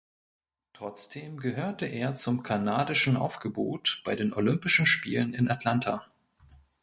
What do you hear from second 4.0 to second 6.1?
bei den Olympischen Spielen in Atlanta.